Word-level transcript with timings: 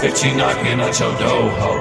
15 0.00 0.36
knocking 0.36 0.80
at 0.80 1.00
your 1.00 1.10
door, 1.18 1.50
ho. 1.58 1.72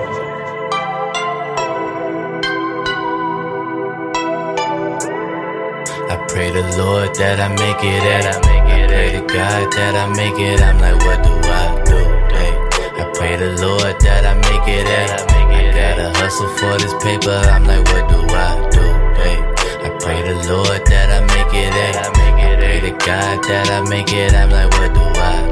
I 6.10 6.26
pray 6.28 6.50
the 6.50 6.66
Lord 6.82 7.14
that 7.14 7.40
I 7.40 7.50
make 7.50 7.84
it, 7.86 8.02
that 8.02 8.26
I 8.26 8.38
make 8.50 8.74
it. 8.74 8.86
I 8.86 8.88
pray 8.88 9.12
to 9.12 9.22
God 9.22 9.72
that 9.74 9.94
I 9.94 10.08
make 10.18 10.40
it. 10.40 10.62
I'm 10.62 10.80
like, 10.82 10.98
what 11.06 11.22
do 11.22 11.30
I 11.30 11.84
do? 11.86 12.00
Hey, 12.34 12.58
I 12.98 13.12
pray 13.14 13.36
the 13.38 13.54
Lord 13.62 14.02
that 14.02 14.26
I 14.26 14.34
make 14.34 14.68
it, 14.68 14.86
that 14.90 15.10
I 15.14 15.22
make 15.38 15.54
it. 15.62 15.76
I 15.76 15.96
gotta 15.96 16.18
hustle 16.18 16.50
for 16.58 16.74
this 16.82 16.96
paper. 17.04 17.38
I'm 17.54 17.66
like, 17.66 17.86
what 17.86 18.10
do 18.10 18.18
I 18.34 18.70
do? 18.74 18.86
Hey, 19.22 19.38
I 19.86 19.90
pray 20.02 20.24
the 20.26 20.42
Lord 20.52 20.82
that 20.90 21.08
I 21.14 21.22
make 21.22 21.54
it, 21.54 21.70
that 21.70 21.96
I 22.02 22.10
make 22.18 22.42
it. 22.42 22.58
I 22.58 22.66
pray 22.66 22.80
to 22.82 22.92
God 22.98 23.44
that 23.46 23.70
I 23.70 23.88
make 23.88 24.12
it. 24.12 24.34
I'm 24.34 24.50
like, 24.50 24.72
what 24.74 24.92
do? 24.92 25.06
I 25.22 25.47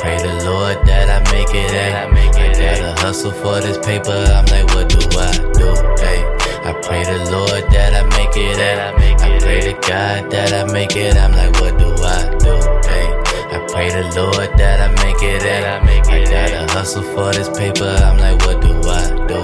pray 0.00 0.16
the 0.18 0.44
Lord 0.44 0.86
that 0.86 1.10
I 1.10 1.18
make 1.32 1.50
it, 1.50 2.12
make 2.12 2.34
it. 2.34 2.56
I 2.56 2.78
gotta 2.78 3.00
hustle 3.00 3.32
for 3.32 3.60
this 3.60 3.78
paper. 3.78 4.12
I'm 4.12 4.46
like, 4.46 4.66
what 4.74 4.88
do 4.88 5.00
I 5.18 5.32
do? 5.58 5.68
Hey. 6.02 6.22
I 6.68 6.72
pray 6.82 7.02
the 7.02 7.30
Lord 7.30 7.64
that 7.72 7.94
I 7.94 8.02
make 8.16 8.36
it, 8.36 8.56
that 8.56 8.94
I 8.94 8.98
make 8.98 9.18
it. 9.18 9.22
I 9.22 9.38
pray 9.40 9.60
to 9.60 9.72
God 9.88 10.30
that 10.30 10.52
I 10.52 10.72
make 10.72 10.96
it. 10.96 11.16
I'm 11.16 11.32
like, 11.32 11.60
what 11.60 11.78
do 11.78 11.90
I 12.04 12.36
do? 12.38 12.54
I 13.50 13.64
pray 13.72 13.88
the 13.90 14.04
Lord 14.20 14.50
that 14.58 14.80
I 14.80 14.88
make 15.02 15.22
it, 15.22 15.42
I 15.42 16.24
gotta 16.24 16.72
hustle 16.72 17.02
for 17.02 17.32
this 17.32 17.48
paper. 17.58 17.88
I'm 17.88 18.18
like, 18.18 18.38
what 18.46 18.60
do 18.60 18.72
I 18.88 19.26
do? 19.26 19.40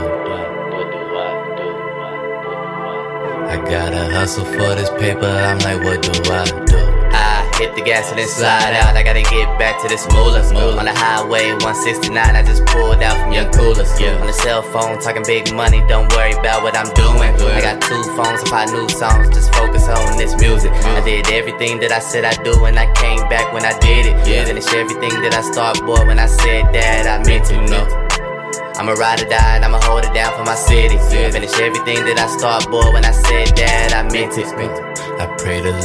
I 3.49 3.57
gotta 3.57 4.13
hustle 4.13 4.45
for 4.45 4.75
this 4.75 4.91
paper. 4.91 5.27
I'm 5.27 5.59
like, 5.61 5.83
what 5.83 6.03
do 6.03 6.33
I 6.33 6.45
do? 6.45 6.55
I 6.55 6.64
hit 7.59 7.75
the 7.75 7.83
gas 7.83 8.11
and 8.11 8.19
then 8.19 8.29
slide 8.29 8.75
out. 8.75 8.97
I 8.97 9.03
gotta 9.03 9.23
get 9.23 9.47
back 9.59 9.81
to 9.83 9.89
this 9.89 10.07
moolah. 10.11 10.43
On 10.79 10.85
the 10.85 10.95
highway 10.95 11.53
169, 11.63 12.17
I 12.17 12.43
just 12.43 12.65
pulled 12.67 13.03
out 13.03 13.17
from 13.23 13.33
Young 13.33 13.51
Coolers. 13.53 13.91
On 14.21 14.27
the 14.27 14.33
cell 14.33 14.63
phone, 14.63 15.01
talking 15.01 15.23
big 15.25 15.53
money. 15.55 15.83
Don't 15.87 16.11
worry 16.13 16.33
about 16.33 16.63
what 16.63 16.77
I'm 16.77 16.93
doing. 16.95 17.31
I 17.35 17.61
got 17.61 17.83
two 17.83 18.03
phones, 18.17 18.43
five 18.51 18.73
new 18.73 18.89
songs. 18.89 19.29
Just 19.31 19.55
focus 19.55 19.89
on 19.89 20.17
this 20.19 20.35
music. 20.41 20.73
I 20.73 21.01
did 21.05 21.31
everything 21.31 21.81
that 21.81 21.93
I 21.93 21.99
said 22.01 22.25
I'd 22.25 22.43
do, 22.43 22.65
and 22.65 22.79
I 22.79 22.91
came 22.95 23.23
back 23.29 23.53
when 23.53 23.65
I 23.65 23.79
did 23.79 24.07
it. 24.07 24.17
Finish 24.25 24.73
everything 24.75 25.15
that 25.23 25.35
I 25.35 25.43
start, 25.43 25.79
boy. 25.87 26.05
When 26.07 26.19
I 26.19 26.27
said 26.27 26.73
that, 26.73 27.07
I 27.07 27.23
meant 27.27 27.47
to. 27.47 27.61
No. 27.67 28.05
I'ma 28.77 28.93
ride 28.93 29.23
or 29.23 29.29
die 29.29 29.55
and 29.55 29.65
I'ma 29.65 29.79
hold 29.83 30.05
it 30.05 30.13
down 30.13 30.37
for 30.37 30.45
my 30.45 30.57
city. 30.57 30.99
Finish 30.99 31.55
everything 31.61 32.05
that 32.07 32.19
I 32.19 32.27
start, 32.27 32.69
boy. 32.69 32.93
When 32.93 33.05
I 33.05 33.13
said 33.13 33.55
that, 33.57 33.95
I 33.95 34.03
meant 34.11 34.37
it. 34.37 35.04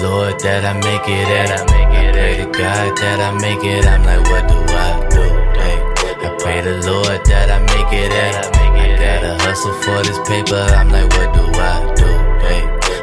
Lord 0.03 0.39
that 0.39 0.63
I 0.63 0.73
make 0.79 1.07
it, 1.07 1.25
that 1.27 1.49
I 1.51 1.59
make 1.71 1.91
it. 1.91 2.09
I 2.09 2.11
pray 2.13 2.37
to 2.37 2.45
God 2.45 2.97
that 2.99 3.19
I 3.19 3.31
make 3.39 3.63
it. 3.63 3.85
I'm 3.85 4.03
like, 4.03 4.23
what 4.31 4.47
do 4.47 4.55
I 4.55 4.91
do? 5.11 5.25
Hey, 5.59 5.77
I 6.23 6.29
pray 6.39 6.61
the 6.61 6.79
Lord 6.87 7.19
that 7.25 7.47
I 7.51 7.59
make 7.59 7.91
it, 7.91 8.09
that 8.11 8.33
I 8.39 8.47
make 8.55 8.75
it. 8.79 8.99
Gotta 8.99 9.43
hustle 9.43 9.73
for 9.81 9.99
this 10.03 10.19
paper. 10.27 10.55
I'm 10.55 10.89
like, 10.89 11.09
what 11.15 11.33
do 11.33 11.43
I 11.51 11.75
do? 11.95 12.11
Hey, 12.45 12.61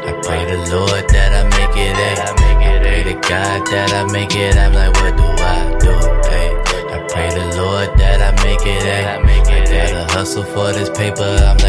I 0.09 0.11
pray 0.23 0.41
the 0.49 0.57
Lord 0.73 1.05
that 1.09 1.31
I 1.37 1.43
make 1.53 1.75
it, 1.75 1.93
that 1.93 2.17
I 2.23 2.31
make 2.39 2.61
it. 2.65 2.81
Pray 2.81 3.03
to 3.03 3.15
God 3.27 3.59
that 3.67 3.91
I 3.93 4.03
make 4.11 4.33
it. 4.33 4.55
I'm 4.55 4.73
like, 4.73 4.93
what 4.97 5.13
do 5.17 5.27
I 5.27 5.59
do? 5.77 5.93
Hey, 6.31 6.49
I 6.95 6.97
pray 7.11 7.29
the 7.29 7.45
Lord 7.61 7.89
that 7.99 8.21
I 8.25 8.31
make 8.43 8.65
it, 8.65 8.85
it. 8.85 9.05
I 9.05 9.21
gotta 9.65 10.13
hustle 10.13 10.43
for 10.45 10.71
this 10.71 10.89
paper. 10.89 11.25
I'm 11.25 11.57
like, 11.57 11.66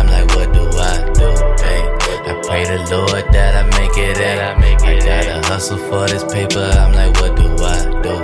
I'm 0.00 0.06
like, 0.06 0.34
what 0.34 0.50
do 0.54 0.64
I 0.64 1.12
do? 1.12 1.28
Hey, 1.62 1.82
I 2.30 2.40
pray 2.42 2.64
the 2.64 2.78
Lord 2.90 3.24
that 3.34 3.52
I 3.54 3.64
make 3.78 3.98
it, 3.98 4.16
that 4.16 4.56
I 4.56 4.58
make 4.58 4.80
it. 4.80 5.02
I 5.02 5.06
gotta 5.06 5.46
hustle 5.46 5.76
for 5.76 6.08
this 6.08 6.24
paper. 6.32 6.58
I'm 6.58 6.92
like, 6.94 7.20
what 7.20 7.36
do 7.36 7.44
I 7.62 7.84
do? 8.02 8.14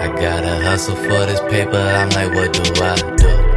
I 0.00 0.06
gotta 0.18 0.64
hustle 0.64 0.96
for 0.96 1.26
this 1.26 1.40
paper. 1.42 1.76
I'm 1.76 2.08
like, 2.08 2.32
what 2.34 2.52
do 2.54 2.82
I 2.82 2.96
do? 3.16 3.51